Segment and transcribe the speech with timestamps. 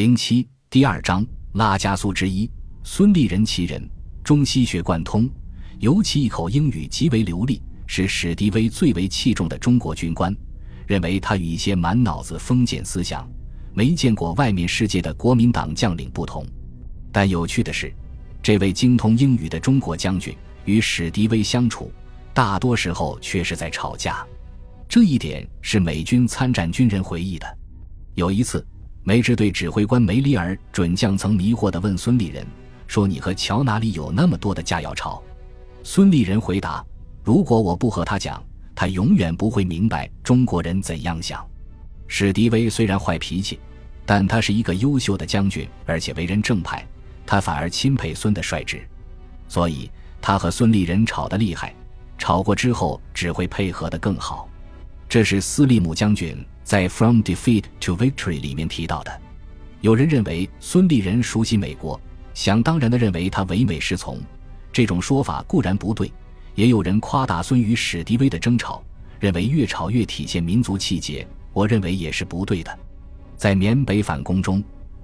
[0.00, 2.50] 零七第二章拉加苏之一，
[2.82, 3.86] 孙立人其人，
[4.24, 5.28] 中西学贯通，
[5.78, 10.34] 尤其一口英语极为流利，是史迪威最为器重的中国军官。
[10.86, 13.28] 认为他与一些满脑子封建思想、
[13.74, 16.46] 没见过外面世界的国民党将领不同。
[17.12, 17.92] 但有趣的是，
[18.42, 21.92] 这位精通英语的中国将军与史迪威相处，
[22.32, 24.26] 大多时候却是在吵架。
[24.88, 27.46] 这一点是美军参战军人回忆的。
[28.14, 28.66] 有一次。
[29.10, 32.46] 梅支队指挥官梅里尔准将曾迷惑地问孙立人
[32.86, 35.20] ：“说你和乔哪里有那么多的架要吵？”
[35.82, 36.86] 孙立人回答
[37.24, 38.40] ：“如果我不和他讲，
[38.72, 41.44] 他永远不会明白中国人怎样想。”
[42.06, 43.58] 史迪威虽然坏脾气，
[44.06, 46.86] 但他是一个优秀的将军，而且为人正派，
[47.26, 48.80] 他反而钦佩孙的率直，
[49.48, 49.90] 所以
[50.22, 51.74] 他和孙立人吵得厉害，
[52.16, 54.48] 吵过之后只会配合得更好。
[55.10, 56.38] 这是斯利姆将军。
[56.62, 59.20] 在《From Defeat to Victory》里面提到的，
[59.80, 62.00] 有人认为孙立人熟悉美国，
[62.32, 64.20] 想当然的认为他唯美是从。
[64.72, 66.12] 这种说法固然不对，
[66.54, 68.80] 也有人夸大孙与史迪威的争吵，
[69.18, 71.26] 认为越吵越体现民族气节。
[71.52, 72.78] 我认为也是不对的。
[73.36, 74.62] 在缅北反攻中，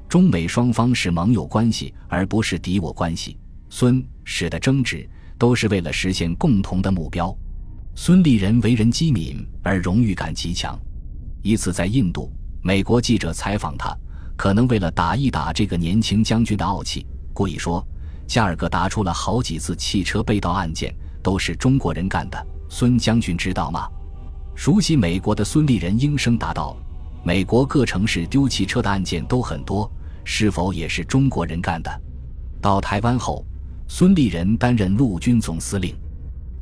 [0.09, 3.37] 中美双方是盟友关系，而不是敌我关系。
[3.71, 5.05] 孙史的争执
[5.37, 7.37] 都是为了实现共同的目标。
[7.99, 10.79] 孙立人为人机敏，而荣誉感极强。
[11.41, 12.31] 一次在印度，
[12.63, 13.97] 美国记者采访他，
[14.37, 17.83] 可能为了打一打这个年轻将军的傲气，故意说
[18.29, 23.89] ：“加尔各答出了好几次汽车被盗案件，都是中国人干的。”孙将军知道吗？
[24.55, 26.77] 熟悉美国的孙立人应声答道
[27.25, 29.91] ：“美国各城市丢汽车的案件都很多，
[30.23, 32.03] 是否也是中国人干的？”
[32.61, 33.43] 到台湾后，
[33.89, 35.97] 孙立人担任陆军总司令，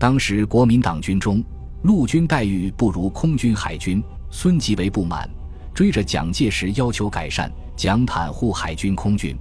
[0.04, 1.42] 当时国民党军中
[1.84, 4.04] 陆军待遇不如空军海军。
[4.30, 5.26] 孙极为不满，
[5.72, 9.34] 追着蒋介石要求改善，蒋袒护海军空军。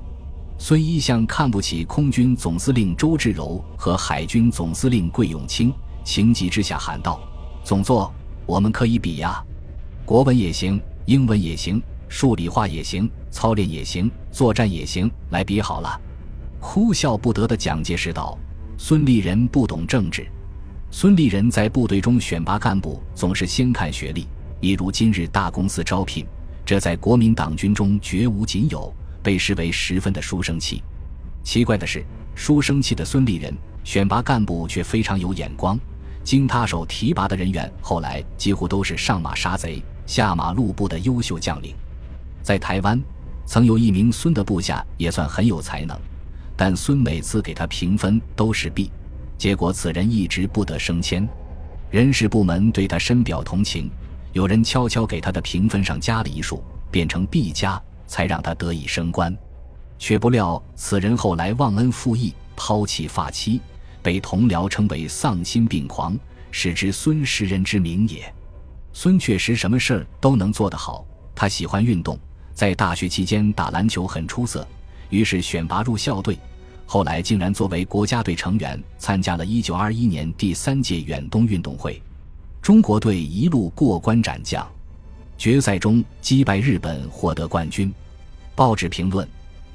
[0.58, 5.70] 孙一向看不起空军总司令周至柔和海军总司令桂永清，
[6.06, 7.20] 情急之下喊道
[7.62, 8.10] ：“总座，
[8.46, 9.44] 我们可以比呀，
[10.06, 16.00] 国文也行，英文也行，数理化也行，操练也行，作战也行，来比好了。”
[16.62, 18.38] 哭笑不得的蒋介石道
[18.80, 20.26] ：“孙立人不懂政治。”
[20.96, 24.28] 孙立人在部队中选拔干部，总是先看学历。
[24.62, 26.24] 一如今日大公司招聘，
[26.64, 28.94] 这在国民党军中绝无仅有，
[29.24, 30.84] 被视为十分的书生气。
[31.42, 32.06] 奇怪的是，
[32.36, 33.52] 书生气的孙立人
[33.84, 35.80] 选拔干部却非常有眼光，
[36.24, 41.74] 经他手提拔的人员后来几乎都是上马杀贼、下马路部的优秀将领。
[42.44, 43.02] 在台湾，
[43.48, 46.00] 曾有一名孙的部下也算很有才能，
[46.56, 48.92] 但孙每次给他评分都是 B，
[49.44, 51.28] 结果此人一直不得升迁，
[51.92, 53.92] 人事部门对他深表同情。
[54.32, 57.78] 有人悄悄给他的评分上加了一数，变成 B 加，
[58.08, 59.38] 才让他得以升官。
[60.00, 63.60] 却不料此人后来忘恩负义，抛弃发妻，
[64.02, 66.18] 被同僚称为丧心病狂，
[66.50, 68.34] 使之孙氏人之名也。
[68.94, 71.06] 孙确实什么事儿都能做得好，
[71.36, 72.18] 他喜欢运动，
[72.54, 74.66] 在大学期间打篮球很出色，
[75.10, 76.40] 于是选拔入校队，
[76.94, 82.00] 后来竟然作为国家队成员参加了一九二一年第三届远东运动会。
[82.62, 84.64] 中国队一路过关斩将，
[85.36, 87.92] 决赛中击败日本获得冠军。
[88.54, 89.28] 报纸评论：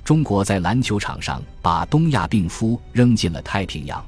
[0.04, 4.00] 中国在篮球场上把东亚病夫扔进了太平洋。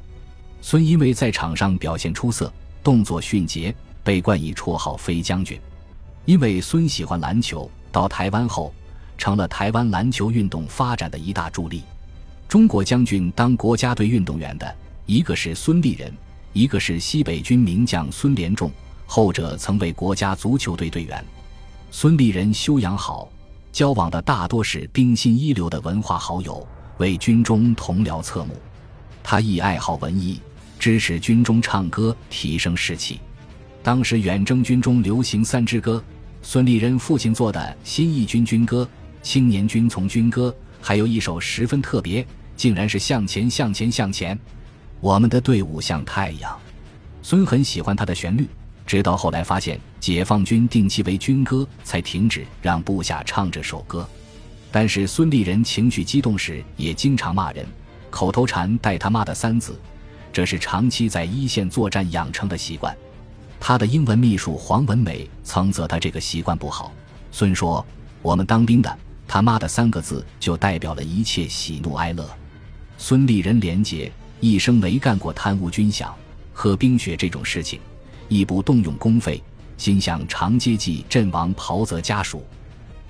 [0.62, 5.60] 孙因为在场上表现出色，动作迅捷，被冠以绰号“飞将军”。
[6.26, 8.72] 因为孙喜欢篮球，到台湾后
[9.18, 11.82] 成了台湾篮球运动发展的一大助力。
[12.50, 16.12] 中国将军当国家队运动员的一个是孙立人。
[16.52, 18.68] 一个是西北军名将孙连仲，
[19.06, 21.24] 后者曾为国家足球队队员。
[21.92, 23.30] 孙立人修养好，
[23.70, 26.66] 交往的大多是冰心一流的文化好友，
[26.98, 28.56] 为军中同僚侧目。
[29.22, 30.40] 他亦爱好文艺，
[30.76, 33.20] 支持军中唱歌，提升士气。
[33.80, 36.02] 当时远征军中流行三支歌，
[36.42, 38.82] 孙立人父亲做的《新义军军歌》
[39.22, 40.52] 《青年军从军歌》，
[40.82, 42.26] 还有一首十分特别，
[42.60, 44.38] 竟然是向前向前向前。
[45.00, 46.54] 我们的队伍像太阳，
[47.22, 48.46] 孙很喜欢他的旋律，
[48.84, 54.06] 直到后来发现解放军定其为军歌，才停止让部下唱这首歌。
[54.70, 57.64] 但是孙立人情绪激动时也经常骂人，
[58.10, 59.80] 口头禅带他妈的三字，
[60.30, 62.94] 这是长期在一线作战养成的习惯。
[63.58, 66.92] 他的英文秘书黄文美曾责他这个习惯不好。
[67.32, 67.82] 孙说
[68.20, 72.28] ：“我们当兵的，他妈的三个字就代表了一切喜怒哀乐。”
[73.02, 74.12] 孙立人廉洁。
[74.40, 76.10] 一生没干过贪污军饷、
[76.52, 77.80] 喝冰雪这种事情，
[78.28, 79.42] 亦不动用公费，
[79.76, 82.44] 心向长街记阵亡袍泽家属。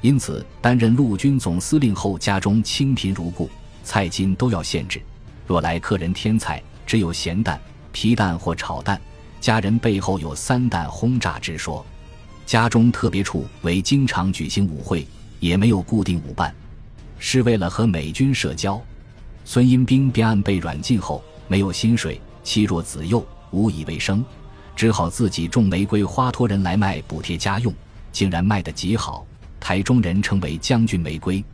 [0.00, 3.50] 因此担任陆军总司令后，家中清贫如故，
[3.84, 5.00] 菜金都要限制。
[5.46, 7.60] 若来客人添菜，只有咸蛋、
[7.92, 9.00] 皮蛋或炒蛋，
[9.40, 11.84] 家人背后有三蛋轰炸之说。
[12.46, 15.06] 家中特别处为经常举行舞会，
[15.38, 16.52] 也没有固定舞伴，
[17.18, 18.80] 是为了和美军社交。
[19.44, 24.24] 孙荫兵便案被软禁后，没有薪水，妻弱子幼，无以为生，
[24.76, 27.74] 只好自己种玫瑰花托人来卖补贴家用，
[28.12, 29.26] 竟然卖得极好。
[29.58, 31.44] 台中人称为将军玫瑰。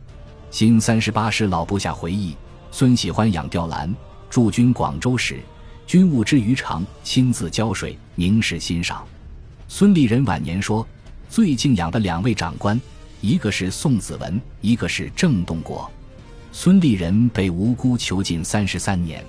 [0.49, 2.35] 新三十八师老部下回忆，
[2.71, 3.93] 孙喜欢养吊兰。
[4.29, 5.39] 驻军广州时，
[5.85, 9.05] 军务之余常亲自浇水，凝视欣赏。
[9.67, 10.87] 孙立人晚年说，
[11.29, 12.79] 最敬仰的两位长官，
[13.19, 15.89] 一个是宋子文，一个是郑洞国。
[16.59, 19.23] 孙立人被无辜囚禁三十三年，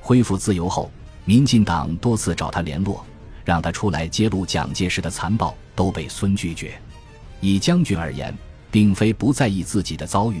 [0.00, 0.90] 恢复自由后，
[1.26, 3.04] 民进党多次找他联络，
[3.44, 6.80] 让他出来揭露蒋介石的残暴，都被孙拒绝。
[7.38, 8.34] 以将军而言，
[8.70, 10.40] 并非不在意自己的遭遇，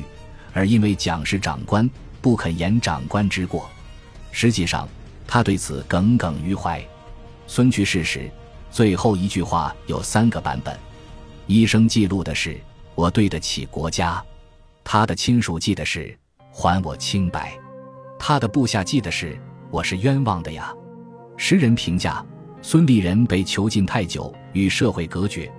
[0.54, 1.88] 而因为蒋是长官，
[2.22, 3.68] 不肯言长官之过。
[4.32, 4.88] 实际上，
[5.26, 6.82] 他对此耿耿于怀。
[7.46, 8.30] 孙去世时，
[8.70, 10.74] 最后一句话有三个版本：
[11.46, 12.58] 医生记录的是
[12.96, 14.24] “我对得起国家”，
[14.84, 16.16] 他的亲属记的是
[16.52, 17.58] “还我清白”，
[18.20, 19.36] 他的部下记的是
[19.72, 20.72] “我是冤枉的呀”。
[21.36, 22.24] 诗人评价
[22.62, 25.50] 孙立人被囚禁太久，与社会隔绝。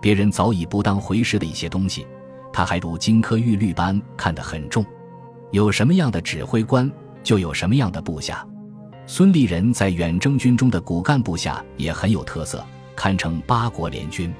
[0.00, 2.06] 别人早已不当回事的一些东西，
[2.52, 4.84] 他还如金科玉律般看得很重。
[5.50, 6.90] 有什么样的指挥官，
[7.22, 8.46] 就有什么样的部下。
[9.06, 12.64] 孙立人在远征军中的骨干部下也很有特色，
[12.94, 14.32] 堪称八国联军。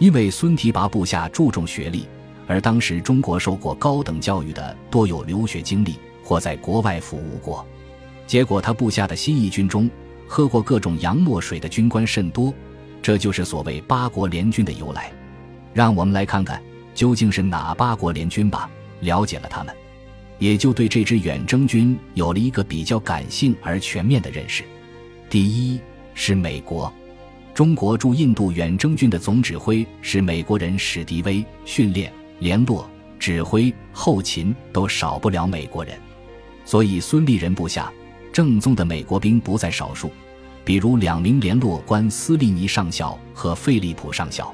[0.00, 2.08] 因为孙提拔部下注重学历，
[2.46, 7.66] 而当时中国受过高等教育的多有留学经历或在国外服务过，
[8.26, 9.90] 结果他部下的新一军中，
[10.26, 12.52] 喝过各种洋墨水的军官甚多。
[13.02, 15.12] 这就是所谓八国联军的由来，
[15.74, 16.62] 让我们来看看
[16.94, 18.70] 究竟是哪八国联军吧。
[19.00, 19.74] 了解了他们，
[20.38, 24.64] 也就对这支远征军有了一个比较感性而全面的认识。
[25.28, 25.78] 第一
[26.14, 26.90] 是美国，
[27.52, 32.88] 中国驻印度远征军的总指挥是美国人史迪威，训练、联络、
[33.18, 35.98] 指挥、后勤都少不了美国人，
[36.64, 37.92] 所以孙立人部下
[38.32, 40.10] 正宗的美国兵不在少数。
[40.64, 44.52] 比如两名联络官斯利尼上校和费利普上校，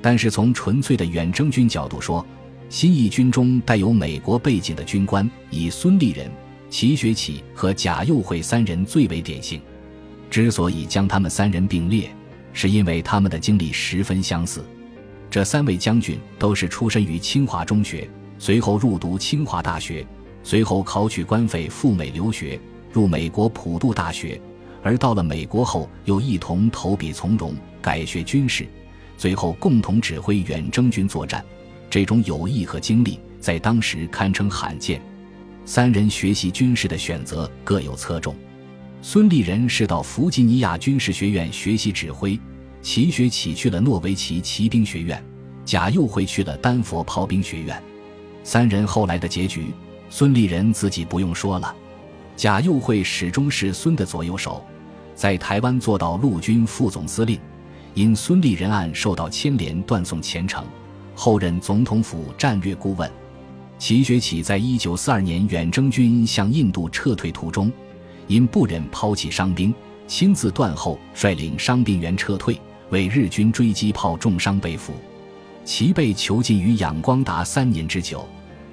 [0.00, 2.24] 但是从纯粹的远征军角度说，
[2.68, 6.30] 新一军中带有美国背景的军官，以孙立人、
[6.68, 9.60] 齐学启和贾佑惠三人最为典型。
[10.30, 12.08] 之所以将他们三人并列，
[12.52, 14.64] 是因为他们的经历十分相似。
[15.30, 20.04] 这三位将军都是出身于清华中学，随后入读清华大学，
[20.42, 22.60] 随后考取官费赴美留学，
[22.92, 24.40] 入美国普渡大学。
[24.82, 28.66] 而到了美国后，又一同投笔从戎，改学军事，
[29.16, 31.44] 最后共同指挥远征军作战。
[31.88, 35.00] 这种友谊和经历在当时堪称罕见。
[35.64, 38.34] 三人学习军事的选择各有侧重。
[39.02, 42.38] 孙立人是到弗吉尼亚军事学院学习指挥，
[42.82, 45.22] 齐学启去了诺维奇骑兵学院，
[45.64, 47.80] 贾又会去了丹佛炮兵学院。
[48.42, 49.66] 三人后来的结局，
[50.08, 51.74] 孙立人自己不用说了。
[52.36, 54.64] 贾又会始终是孙的左右手，
[55.14, 57.38] 在台湾做到陆军副总司令，
[57.92, 60.64] 因孙立人案受到牵连，断送前程，
[61.14, 63.10] 后任总统府战略顾问。
[63.78, 67.70] 齐学启在一九四二年远征军向印度撤退途中，
[68.26, 69.74] 因不忍抛弃伤兵，
[70.06, 72.58] 亲自断后，率领伤病员撤退，
[72.90, 74.94] 为日军追击炮重伤被俘。
[75.64, 78.26] 其被囚禁于仰光达三年之久，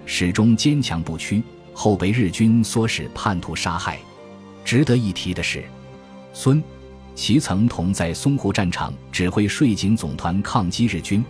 [0.06, 1.42] 始终坚强不屈。
[1.74, 4.00] 后被日军唆使叛徒杀害。
[4.66, 5.64] 值得一提的是，
[6.34, 6.64] 孙
[7.14, 11.24] 其曾同在淞沪战场指挥税警总团抗击日军。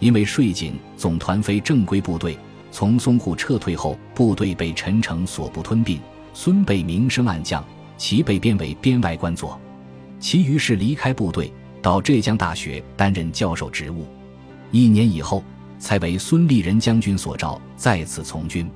[0.00, 2.36] 因为税警总团非正规部队，
[2.70, 5.98] 从淞沪撤退后，部队被陈诚所部吞并。
[6.34, 7.64] 孙被明升暗降，
[7.96, 9.58] 其被编为编外官佐。
[10.20, 11.50] 其于是离开部队，
[11.84, 14.06] 到浙江大学担任教授职务。
[14.72, 15.44] 一年以后，
[15.78, 18.66] 才为孙立人将军所召，再次从军。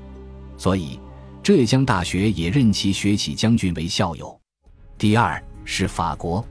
[0.58, 1.00] 所以。
[1.40, 4.38] 浙江大学也任其学起将军为校友。
[4.98, 6.44] 第二是法国，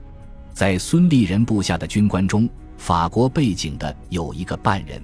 [0.52, 5.00] 在孙立人部下的军官中，法国背景的有一个半人。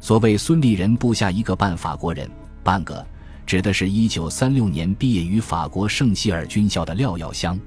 [0.00, 2.30] 所谓孙立人部下一个半法国人，
[2.62, 3.04] 半个
[3.44, 7.58] 指的是一九三六年毕业于法国圣希尔军校的廖耀湘。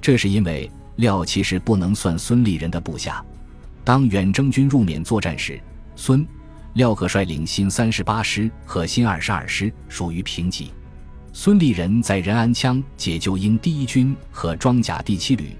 [0.00, 3.24] 这是因为廖其实不能算孙立人的部下。
[3.82, 5.60] 当远征军入缅作战时，
[5.96, 6.26] 孙
[6.74, 10.72] 廖可率领新三十八师和新二十二师属于平级。
[11.32, 15.56] 孙立人在仁安羌解救英第一军和装甲第七旅，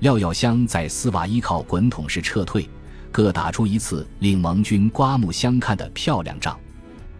[0.00, 2.68] 廖耀湘在斯瓦伊靠滚筒式撤退，
[3.12, 6.58] 各打出一次令盟军刮目相看的漂亮仗。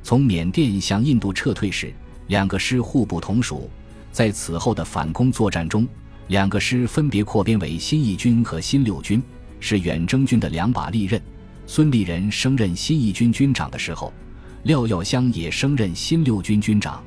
[0.03, 1.93] 从缅甸向印度撤退时，
[2.29, 3.71] 两个师互不同属。
[4.11, 5.87] 在此后的反攻作战中，
[6.29, 9.23] 两个师分别扩编为新一军和新六军，
[9.61, 11.21] 是远征军的两把利刃。
[11.67, 14.13] 孙立人升任新一军军长的时候，
[14.65, 17.03] 廖耀湘也升任新六军军长。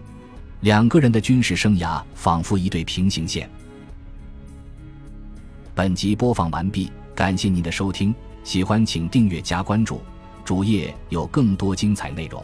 [0.62, 3.50] 两个人的军事生涯仿佛一对平行线。
[5.75, 8.13] 本集播放完毕，感谢您的收听，
[8.44, 10.01] 喜欢请订阅加关注，
[10.44, 12.44] 主页有更多精彩内容。